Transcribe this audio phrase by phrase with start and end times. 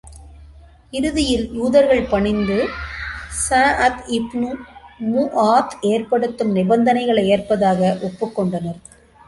[0.93, 2.57] இறுதியில், யூதர்கள் பணிந்து,
[3.43, 4.51] ஸஅத் இப்னு
[5.11, 8.79] முஆத் ஏற்படுத்தும் நிபந்தனைகளை ஏற்பதாக ஒப்புக் கொண்டனர்.